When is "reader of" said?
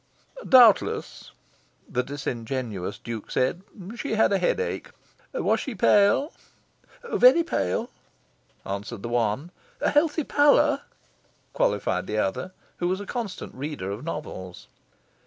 13.53-14.03